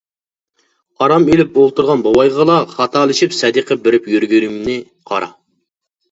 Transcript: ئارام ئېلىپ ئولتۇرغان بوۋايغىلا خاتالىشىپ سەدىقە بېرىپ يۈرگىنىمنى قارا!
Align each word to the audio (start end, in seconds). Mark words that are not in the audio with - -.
ئارام 1.01 1.25
ئېلىپ 1.33 1.59
ئولتۇرغان 1.63 1.99
بوۋايغىلا 2.07 2.55
خاتالىشىپ 2.71 3.35
سەدىقە 3.41 3.77
بېرىپ 3.83 4.09
يۈرگىنىمنى 4.13 4.79
قارا! 5.11 5.29